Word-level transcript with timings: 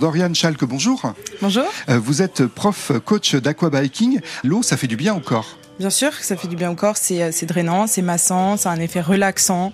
Dorian 0.00 0.32
Schalke, 0.32 0.64
bonjour. 0.64 1.12
Bonjour. 1.42 1.64
Euh, 1.88 1.98
vous 1.98 2.22
êtes 2.22 2.46
prof 2.46 2.92
coach 3.04 3.34
d'aquabiking. 3.34 4.20
L'eau, 4.44 4.62
ça 4.62 4.76
fait 4.76 4.86
du 4.86 4.94
bien 4.94 5.12
au 5.12 5.18
corps. 5.18 5.58
Bien 5.80 5.90
sûr, 5.90 6.12
ça 6.14 6.36
fait 6.36 6.46
du 6.46 6.54
bien 6.54 6.70
au 6.70 6.76
corps. 6.76 6.96
C'est 6.96 7.20
euh, 7.20 7.46
drainant, 7.48 7.88
c'est 7.88 8.02
massant, 8.02 8.56
ça 8.56 8.70
a 8.70 8.74
un 8.74 8.78
effet 8.78 9.00
relaxant. 9.00 9.72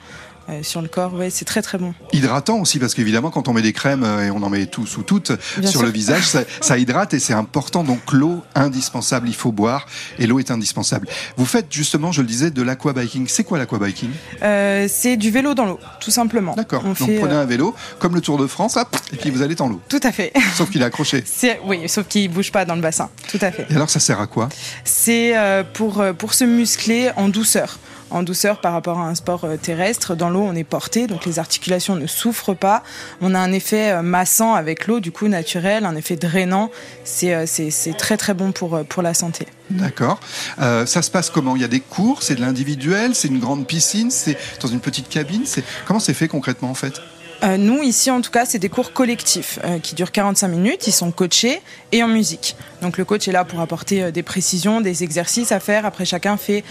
Euh, 0.49 0.63
sur 0.63 0.83
le 0.83 0.89
corps, 0.89 1.15
ouais, 1.15 1.31
c'est 1.31 1.45
très 1.45 1.63
très 1.63 1.79
bon. 1.79 1.95
Hydratant 2.13 2.59
aussi, 2.59 2.79
parce 2.79 2.95
qu'évidemment, 2.95 3.31
quand 3.31 3.49
on 3.49 3.53
met 3.53 3.63
des 3.63 3.73
crèmes, 3.73 4.05
et 4.05 4.31
on 4.31 4.43
en 4.43 4.51
met 4.51 4.67
tous 4.67 4.97
ou 4.99 5.03
toutes 5.03 5.33
sur 5.65 5.83
le 5.83 5.91
visage, 5.91 6.25
ça, 6.61 6.79
hydrate 6.79 7.15
et 7.15 7.19
c'est 7.19 7.33
important. 7.33 7.83
Donc 7.83 8.13
l'eau, 8.13 8.43
indispensable, 8.55 9.29
il 9.29 9.35
faut 9.35 9.53
boire 9.53 9.87
et 10.19 10.27
l'eau 10.27 10.39
est 10.39 10.51
indispensable. 10.51 11.09
Vous 11.37 11.47
faites 11.47 11.67
justement, 11.71 12.13
je 12.13 12.21
le 12.21 12.27
disais, 12.27 12.51
de 12.51 12.63
l'aquabiking. 12.63 13.27
C'est 13.29 13.45
quoi 13.45 13.59
l'aquabiking 13.59 14.11
euh, 14.43 14.87
C'est 14.91 15.17
du 15.17 15.31
vélo 15.31 15.55
dans 15.55 15.65
l'eau, 15.65 15.81
tout 16.01 16.11
simplement. 16.11 16.55
D'accord. 16.55 16.83
Donc 16.83 16.97
prenez 16.97 17.35
euh, 17.35 17.43
un 17.43 17.47
vélo, 17.47 17.75
comme 17.99 18.15
le 18.15 18.21
Tour 18.21 18.39
de 18.39 18.47
France, 18.47 18.77
hop, 18.77 18.95
et 19.13 19.17
puis 19.17 19.31
vous 19.31 19.43
allez 19.43 19.55
dans 19.55 19.69
l'eau. 19.69 19.81
Tout 19.89 20.01
à 20.03 20.13
fait. 20.13 20.33
Sauf 20.57 20.71
qu'il 20.71 20.83
est 20.83 20.87
accroché. 20.87 21.25
Oui, 21.65 21.89
sauf 21.89 22.07
qu'il 22.07 22.31
bouge 22.31 22.53
pas 22.53 22.65
dans 22.65 22.75
le 22.75 22.81
bassin. 22.81 23.09
Tout 23.29 23.39
à 23.41 23.51
fait. 23.51 23.67
Et 23.71 23.75
alors, 23.75 23.91
ça 23.91 24.01
sert 24.01 24.21
à 24.21 24.27
quoi? 24.27 24.49
C'est 24.85 25.35
pour, 25.73 26.05
pour 26.19 26.35
se 26.35 26.45
muscler 26.45 27.11
en 27.17 27.29
douceur 27.29 27.79
en 28.15 28.23
douceur 28.23 28.61
par 28.61 28.73
rapport 28.73 28.99
à 28.99 29.09
un 29.09 29.15
sport 29.15 29.45
euh, 29.45 29.57
terrestre. 29.57 30.15
Dans 30.15 30.31
l'eau, 30.31 30.43
on 30.43 30.55
est 30.55 30.65
porté, 30.65 31.07
donc 31.07 31.27
les 31.27 31.39
articulations 31.39 31.97
ne 31.97 32.07
souffrent 32.07 32.55
pas. 32.55 32.83
On 33.21 33.35
a 33.35 33.39
un 33.39 33.53
effet 33.53 33.91
euh, 33.91 34.03
massant 34.03 34.55
avec 34.55 34.87
l'eau, 34.87 35.01
du 35.01 35.11
coup 35.11 35.29
naturel, 35.29 35.85
un 35.85 35.97
effet 35.97 36.17
drainant. 36.17 36.71
C'est 37.05 37.35
euh, 37.35 37.93
très 37.99 38.17
très 38.17 38.35
bon 38.35 38.53
pour, 38.53 38.85
pour 38.85 39.03
la 39.03 39.15
santé. 39.15 39.47
D'accord. 39.71 40.21
ça 40.59 40.87
se 40.87 41.11
passe 41.11 41.31
comment? 41.31 41.57
Il 41.57 41.63
y 41.63 41.65
a 41.65 41.69
des 41.69 41.81
cours, 41.81 42.23
c'est 42.23 42.35
de 42.35 42.41
l'individuel, 42.41 43.15
c'est 43.15 43.29
une 43.29 43.41
grande 43.41 43.67
piscine, 43.67 44.11
c'est 44.11 44.37
dans 44.61 44.69
une 44.69 44.81
petite 44.81 45.09
cabine? 45.09 45.45
Comment 45.87 46.01
c'est 46.01 46.15
fait 46.15 46.29
concrètement 46.29 46.71
en 46.71 46.75
fait? 46.75 47.01
Euh, 47.45 47.57
nous, 47.59 47.83
ici, 47.83 48.11
en 48.11 48.21
tout 48.21 48.31
cas, 48.31 48.47
c'est 48.47 48.59
des 48.59 48.69
cours 48.69 48.93
collectifs 48.93 49.59
euh, 49.65 49.79
qui 49.79 49.95
durent 49.95 50.13
45 50.13 50.49
minutes. 50.49 50.87
Ils 50.87 50.93
sont 50.93 51.11
coachés 51.11 51.61
et 51.93 52.03
en 52.03 52.09
musique. 52.09 52.57
Donc, 52.81 52.97
le 52.97 53.05
coach 53.05 53.29
est 53.29 53.33
là 53.33 53.45
pour 53.45 53.61
apporter 53.61 54.03
euh, 54.03 54.11
des 54.11 54.23
précisions, 54.23 54.81
des 54.81 55.05
exercices 55.05 55.53
à 55.53 55.61
faire. 55.61 55.85
Après, 55.85 56.05
chacun 56.05 56.37
fait 56.37 56.65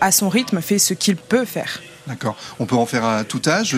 à 0.00 0.12
son 0.12 0.28
rythme, 0.28 0.60
fait 0.60 0.78
ce 0.78 0.94
qu'il 0.94 1.16
peut 1.16 1.44
faire. 1.44 1.80
D'accord. 2.06 2.36
On 2.58 2.66
peut 2.66 2.76
en 2.76 2.86
faire 2.86 3.04
à 3.04 3.24
tout 3.24 3.40
âge, 3.46 3.76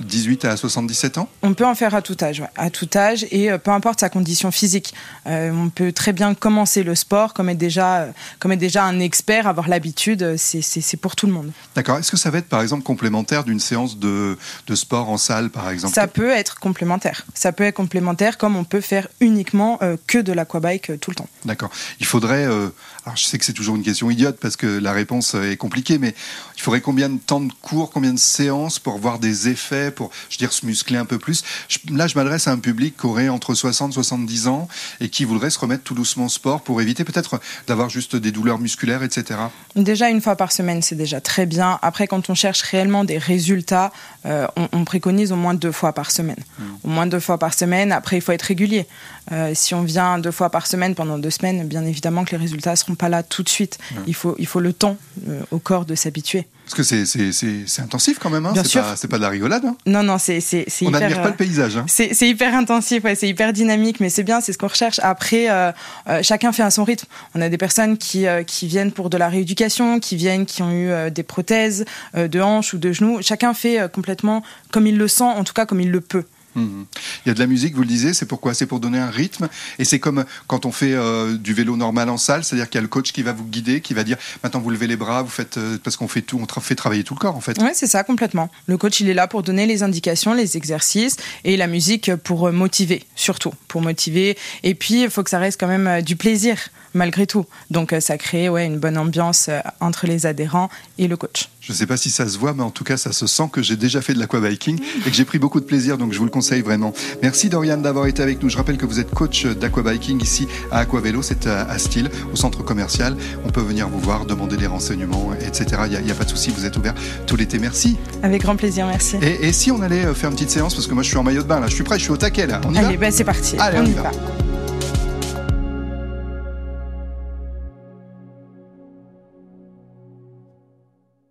18 0.00 0.44
euh, 0.44 0.52
à 0.52 0.56
77 0.56 1.18
ans? 1.18 1.28
On 1.42 1.52
peut 1.52 1.66
en 1.66 1.74
faire 1.74 1.94
à 1.94 2.02
tout 2.02 2.16
âge, 2.22 2.42
à 2.56 2.70
tout 2.70 2.88
âge, 2.94 3.26
et 3.30 3.50
euh, 3.50 3.58
peu 3.58 3.70
importe 3.70 4.00
sa 4.00 4.08
condition 4.08 4.50
physique. 4.50 4.94
Euh, 5.26 5.50
on 5.52 5.68
peut 5.68 5.92
très 5.92 6.12
bien 6.12 6.34
commencer 6.34 6.82
le 6.82 6.94
sport, 6.94 7.34
comme 7.34 7.50
être 7.50 7.58
déjà, 7.58 8.08
comme 8.38 8.52
être 8.52 8.58
déjà 8.58 8.84
un 8.84 8.98
expert, 9.00 9.46
avoir 9.46 9.68
l'habitude, 9.68 10.36
c'est 10.36 10.96
pour 10.96 11.16
tout 11.16 11.26
le 11.26 11.32
monde. 11.32 11.52
D'accord. 11.74 11.98
Est-ce 11.98 12.10
que 12.10 12.16
ça 12.16 12.30
va 12.30 12.38
être 12.38 12.48
par 12.48 12.62
exemple 12.62 12.82
complémentaire 12.82 13.44
d'une 13.44 13.60
séance 13.60 13.98
de, 13.98 14.38
de, 14.66 14.74
sport 14.74 15.10
en 15.10 15.18
salle, 15.18 15.50
par 15.50 15.70
exemple? 15.70 15.94
Ça 15.94 16.06
peut 16.06 16.30
être 16.30 16.58
complémentaire. 16.58 17.26
Ça 17.34 17.52
peut 17.52 17.64
être 17.64 17.74
complémentaire, 17.74 18.38
comme 18.38 18.56
on 18.56 18.64
peut 18.64 18.80
faire 18.80 19.08
uniquement 19.20 19.78
que 20.06 20.18
de 20.18 20.32
l'aquabike 20.32 20.98
tout 21.00 21.10
le 21.10 21.16
temps. 21.16 21.28
D'accord. 21.44 21.70
Il 22.00 22.06
faudrait, 22.06 22.44
alors 22.44 23.16
je 23.16 23.24
sais 23.24 23.38
que 23.38 23.44
c'est 23.44 23.52
toujours 23.52 23.76
une 23.76 23.82
question 23.82 24.10
idiote 24.10 24.38
parce 24.40 24.56
que 24.56 24.66
la 24.66 24.92
réponse 24.92 25.34
est 25.34 25.56
compliquée, 25.56 25.98
mais 25.98 26.14
il 26.56 26.62
faudrait 26.62 26.80
combien 26.80 27.08
de 27.08 27.18
temps 27.18 27.40
de 27.40 27.49
cours, 27.50 27.90
combien 27.90 28.12
de 28.12 28.18
séances 28.18 28.78
pour 28.78 28.98
voir 28.98 29.18
des 29.18 29.48
effets, 29.48 29.90
pour, 29.90 30.10
je 30.28 30.36
veux 30.36 30.38
dire, 30.38 30.52
se 30.52 30.66
muscler 30.66 30.98
un 30.98 31.04
peu 31.04 31.18
plus. 31.18 31.42
là, 31.90 32.06
je 32.06 32.14
m'adresse 32.14 32.48
à 32.48 32.52
un 32.52 32.58
public 32.58 32.96
qui 32.98 33.06
aurait 33.06 33.28
entre 33.28 33.54
60 33.54 33.90
et 33.90 33.94
70 33.94 34.48
ans 34.48 34.68
et 35.00 35.08
qui 35.08 35.24
voudrait 35.24 35.50
se 35.50 35.58
remettre 35.58 35.82
tout 35.82 35.94
doucement 35.94 36.26
au 36.26 36.28
sport 36.28 36.62
pour 36.62 36.80
éviter 36.80 37.04
peut-être 37.04 37.40
d'avoir 37.66 37.90
juste 37.90 38.16
des 38.16 38.32
douleurs 38.32 38.58
musculaires, 38.58 39.02
etc. 39.02 39.38
Déjà 39.76 40.10
une 40.10 40.20
fois 40.20 40.36
par 40.36 40.52
semaine, 40.52 40.82
c'est 40.82 40.94
déjà 40.94 41.20
très 41.20 41.46
bien. 41.46 41.78
Après, 41.82 42.06
quand 42.06 42.30
on 42.30 42.34
cherche 42.34 42.62
réellement 42.62 43.04
des 43.04 43.18
résultats, 43.18 43.92
euh, 44.26 44.46
on, 44.72 44.84
préconise 44.84 45.32
au 45.32 45.36
moins 45.36 45.54
deux 45.54 45.72
fois 45.72 45.92
par 45.92 46.10
semaine. 46.10 46.42
Hmm. 46.58 46.64
Au 46.84 46.88
moins 46.88 47.06
deux 47.06 47.20
fois 47.20 47.38
par 47.38 47.54
semaine. 47.54 47.92
Après, 47.92 48.16
il 48.16 48.20
faut 48.20 48.32
être 48.32 48.42
régulier. 48.42 48.86
Euh, 49.32 49.52
si 49.54 49.74
on 49.74 49.82
vient 49.82 50.18
deux 50.18 50.30
fois 50.30 50.50
par 50.50 50.66
semaine 50.66 50.94
pendant 50.94 51.18
deux 51.18 51.30
semaines, 51.30 51.66
bien 51.66 51.84
évidemment 51.84 52.24
que 52.24 52.32
les 52.32 52.36
résultats 52.36 52.72
ne 52.72 52.76
seront 52.76 52.94
pas 52.94 53.08
là 53.08 53.22
tout 53.22 53.42
de 53.42 53.48
suite. 53.48 53.78
Il, 54.06 54.14
faut, 54.14 54.34
il 54.38 54.46
faut 54.46 54.60
le 54.60 54.72
temps 54.72 54.96
euh, 55.28 55.40
au 55.50 55.58
corps 55.58 55.84
de 55.84 55.94
s'habituer. 55.94 56.46
Parce 56.70 56.88
que 56.88 57.04
c'est 57.12 57.82
intensif 57.82 58.18
quand 58.20 58.30
même, 58.30 58.46
hein 58.46 58.52
c'est 58.54 58.78
pas, 58.78 58.94
pas, 59.08 59.16
de 59.16 59.22
la 59.22 59.28
rigolade. 59.28 59.64
Hein 59.64 59.76
non, 59.86 60.04
non, 60.04 60.18
c'est 60.18 60.38
On 60.82 60.90
n'admire 60.90 61.20
pas 61.20 61.30
le 61.30 61.34
paysage. 61.34 61.76
Hein 61.76 61.84
c'est 61.88 62.28
hyper 62.28 62.54
intensif, 62.54 63.02
ouais, 63.02 63.16
c'est 63.16 63.28
hyper 63.28 63.52
dynamique, 63.52 63.98
mais 63.98 64.08
c'est 64.08 64.22
bien, 64.22 64.40
c'est 64.40 64.52
ce 64.52 64.58
qu'on 64.58 64.68
recherche. 64.68 65.00
Après, 65.02 65.50
euh, 65.50 65.72
euh, 66.08 66.22
chacun 66.22 66.52
fait 66.52 66.62
à 66.62 66.70
son 66.70 66.84
rythme. 66.84 67.06
On 67.34 67.40
a 67.40 67.48
des 67.48 67.58
personnes 67.58 67.98
qui, 67.98 68.28
euh, 68.28 68.44
qui 68.44 68.68
viennent 68.68 68.92
pour 68.92 69.10
de 69.10 69.16
la 69.16 69.28
rééducation, 69.28 69.98
qui 69.98 70.14
viennent, 70.14 70.46
qui 70.46 70.62
ont 70.62 70.70
eu 70.70 71.10
des 71.10 71.24
prothèses 71.24 71.84
de 72.14 72.40
hanches 72.40 72.72
ou 72.72 72.78
de 72.78 72.92
genoux. 72.92 73.18
Chacun 73.20 73.52
fait 73.52 73.90
complètement 73.92 74.44
comme 74.70 74.86
il 74.86 74.96
le 74.96 75.08
sent, 75.08 75.24
en 75.24 75.42
tout 75.42 75.54
cas 75.54 75.66
comme 75.66 75.80
il 75.80 75.90
le 75.90 76.00
peut. 76.00 76.24
Mhm. 76.54 76.86
Il 77.24 77.28
y 77.28 77.30
a 77.30 77.34
de 77.34 77.38
la 77.38 77.46
musique, 77.46 77.74
vous 77.74 77.82
le 77.82 77.86
disiez, 77.86 78.12
c'est 78.14 78.26
pourquoi? 78.26 78.54
C'est 78.54 78.66
pour 78.66 78.80
donner 78.80 78.98
un 78.98 79.10
rythme. 79.10 79.48
Et 79.78 79.84
c'est 79.84 79.98
comme 79.98 80.24
quand 80.46 80.66
on 80.66 80.72
fait 80.72 80.94
euh, 80.94 81.36
du 81.36 81.54
vélo 81.54 81.76
normal 81.76 82.08
en 82.08 82.16
salle, 82.16 82.44
c'est-à-dire 82.44 82.68
qu'il 82.68 82.78
y 82.78 82.80
a 82.80 82.82
le 82.82 82.88
coach 82.88 83.12
qui 83.12 83.22
va 83.22 83.32
vous 83.32 83.44
guider, 83.44 83.80
qui 83.80 83.94
va 83.94 84.04
dire 84.04 84.16
maintenant 84.42 84.60
vous 84.60 84.70
levez 84.70 84.86
les 84.86 84.96
bras, 84.96 85.22
vous 85.22 85.30
faites 85.30 85.56
euh, 85.56 85.78
parce 85.82 85.96
qu'on 85.96 86.08
fait 86.08 86.22
tout, 86.22 86.40
on 86.40 86.60
fait 86.60 86.74
travailler 86.74 87.04
tout 87.04 87.14
le 87.14 87.20
corps 87.20 87.36
en 87.36 87.40
fait. 87.40 87.56
Oui, 87.60 87.70
c'est 87.74 87.86
ça 87.86 88.04
complètement. 88.04 88.50
Le 88.66 88.76
coach 88.76 89.00
il 89.00 89.08
est 89.08 89.14
là 89.14 89.28
pour 89.28 89.42
donner 89.42 89.66
les 89.66 89.82
indications, 89.82 90.32
les 90.34 90.56
exercices 90.56 91.16
et 91.44 91.56
la 91.56 91.66
musique 91.66 92.14
pour 92.16 92.50
motiver, 92.52 93.04
surtout 93.14 93.52
pour 93.68 93.82
motiver. 93.82 94.36
Et 94.62 94.74
puis 94.74 95.02
il 95.02 95.10
faut 95.10 95.22
que 95.22 95.30
ça 95.30 95.38
reste 95.38 95.60
quand 95.60 95.68
même 95.68 95.86
euh, 95.86 96.00
du 96.00 96.16
plaisir 96.16 96.56
malgré 96.92 97.26
tout. 97.26 97.46
Donc 97.70 97.94
ça 98.00 98.18
crée 98.18 98.48
ouais 98.48 98.66
une 98.66 98.78
bonne 98.78 98.98
ambiance 98.98 99.48
entre 99.78 100.08
les 100.08 100.26
adhérents 100.26 100.68
et 100.98 101.06
le 101.06 101.16
coach. 101.16 101.48
Je 101.60 101.72
ne 101.72 101.76
sais 101.76 101.86
pas 101.86 101.96
si 101.96 102.10
ça 102.10 102.26
se 102.26 102.38
voit, 102.38 102.54
mais 102.54 102.62
en 102.62 102.70
tout 102.70 102.84
cas, 102.84 102.96
ça 102.96 103.12
se 103.12 103.26
sent 103.26 103.48
que 103.52 103.62
j'ai 103.62 103.76
déjà 103.76 104.00
fait 104.00 104.14
de 104.14 104.18
l'aquabiking 104.18 104.80
et 105.06 105.10
que 105.10 105.14
j'ai 105.14 105.24
pris 105.24 105.38
beaucoup 105.38 105.60
de 105.60 105.66
plaisir, 105.66 105.98
donc 105.98 106.12
je 106.12 106.18
vous 106.18 106.24
le 106.24 106.30
conseille 106.30 106.39
vraiment. 106.40 106.92
Merci 107.22 107.48
Dorian 107.48 107.76
d'avoir 107.76 108.06
été 108.06 108.22
avec 108.22 108.42
nous. 108.42 108.48
Je 108.48 108.56
rappelle 108.56 108.76
que 108.76 108.86
vous 108.86 108.98
êtes 108.98 109.10
coach 109.10 109.46
d'aquabiking 109.46 110.20
ici 110.22 110.48
à 110.70 110.80
Aquavélo, 110.80 111.22
c'est 111.22 111.46
à 111.46 111.78
Style, 111.78 112.10
au 112.32 112.36
centre 112.36 112.64
commercial. 112.64 113.16
On 113.44 113.50
peut 113.50 113.60
venir 113.60 113.88
vous 113.88 114.00
voir, 114.00 114.24
demander 114.26 114.56
des 114.56 114.66
renseignements, 114.66 115.30
etc. 115.34 115.82
Il 115.90 116.04
n'y 116.04 116.10
a, 116.10 116.14
pas 116.14 116.24
de 116.24 116.30
souci, 116.30 116.50
vous 116.56 116.66
êtes 116.66 116.76
ouvert 116.76 116.94
tout 117.26 117.36
l'été. 117.36 117.58
Merci. 117.58 117.96
Avec 118.22 118.42
grand 118.42 118.56
plaisir, 118.56 118.86
merci. 118.86 119.16
Et, 119.22 119.52
si 119.52 119.70
on 119.70 119.82
allait 119.82 120.06
euh, 120.06 120.14
faire 120.14 120.30
une 120.30 120.36
petite 120.36 120.50
séance, 120.50 120.74
parce 120.74 120.86
que 120.86 120.94
moi 120.94 121.02
je 121.02 121.08
suis 121.08 121.18
en 121.18 121.22
maillot 121.22 121.42
de 121.42 121.48
bain 121.48 121.60
là, 121.60 121.66
je 121.66 121.74
suis 121.74 121.84
prêt, 121.84 121.98
je 121.98 122.04
suis 122.04 122.12
au 122.12 122.16
taquet 122.16 122.46
là. 122.46 122.60
On 122.66 122.74
y 122.74 122.78
Allez, 122.78 122.96
ben, 122.96 123.12
c'est 123.12 123.24
parti. 123.24 123.56
Allez, 123.58 123.78
on, 123.78 123.84
y 123.84 123.92
va. 123.92 124.10